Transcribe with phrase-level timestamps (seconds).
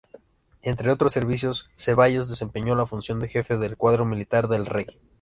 [0.63, 4.87] Entre otros servicios, Ceballos desempeñó la función de Jefe del Cuarto Militar del Rey.